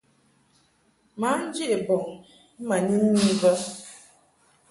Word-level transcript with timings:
Mǎ 1.19 1.29
nje 1.45 1.67
bɔŋ 1.87 2.03
ma 2.67 2.75
ni 2.87 2.95
mi 3.23 3.31
bə. 3.41 3.51